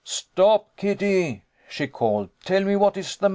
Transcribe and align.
"Stop, 0.03 0.77
Kitty!" 0.77 1.43
she 1.69 1.85
called. 1.85 2.31
"Tell 2.43 2.63
me 2.63 2.75
what 2.75 2.97
is 2.97 3.17
the 3.17 3.29
matter 3.29 3.29